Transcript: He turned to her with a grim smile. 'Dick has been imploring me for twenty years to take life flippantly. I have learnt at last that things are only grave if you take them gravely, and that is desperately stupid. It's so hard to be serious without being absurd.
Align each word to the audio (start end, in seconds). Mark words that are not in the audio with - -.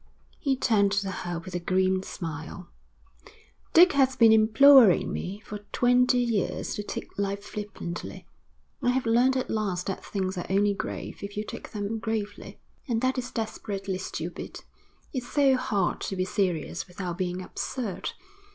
He 0.39 0.55
turned 0.57 0.91
to 0.93 1.11
her 1.11 1.37
with 1.37 1.53
a 1.53 1.59
grim 1.59 2.01
smile. 2.01 2.69
'Dick 3.73 3.93
has 3.93 4.15
been 4.15 4.31
imploring 4.31 5.13
me 5.13 5.41
for 5.45 5.59
twenty 5.71 6.17
years 6.17 6.73
to 6.73 6.81
take 6.81 7.19
life 7.19 7.43
flippantly. 7.43 8.25
I 8.81 8.89
have 8.89 9.05
learnt 9.05 9.37
at 9.37 9.51
last 9.51 9.85
that 9.85 10.03
things 10.03 10.39
are 10.39 10.45
only 10.49 10.73
grave 10.73 11.19
if 11.23 11.37
you 11.37 11.43
take 11.43 11.69
them 11.69 11.99
gravely, 11.99 12.59
and 12.87 12.99
that 13.01 13.19
is 13.19 13.29
desperately 13.29 13.99
stupid. 13.99 14.61
It's 15.13 15.29
so 15.31 15.55
hard 15.55 16.01
to 16.01 16.15
be 16.15 16.25
serious 16.25 16.87
without 16.87 17.19
being 17.19 17.43
absurd. 17.43 18.13